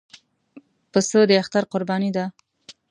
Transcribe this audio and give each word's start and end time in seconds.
پسه 0.91 1.19
د 1.29 1.31
اختر 1.41 1.63
قرباني 1.71 2.09
ده. 2.15 2.25